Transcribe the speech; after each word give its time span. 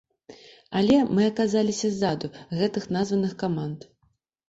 Але 0.81 0.97
мы 1.17 1.27
аказаліся 1.33 1.87
ззаду 1.99 2.33
гэтых 2.59 2.91
названых 2.99 3.41
каманд. 3.47 3.91